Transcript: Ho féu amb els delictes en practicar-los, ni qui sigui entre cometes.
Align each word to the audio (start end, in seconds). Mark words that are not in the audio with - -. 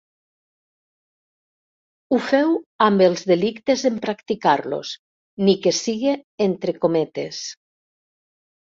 Ho 2.15 2.19
féu 2.29 2.55
amb 2.87 3.05
els 3.09 3.27
delictes 3.33 3.85
en 3.93 4.01
practicar-los, 4.07 4.95
ni 5.47 5.57
qui 5.67 5.79
sigui 5.83 6.17
entre 6.51 6.79
cometes. 6.85 7.47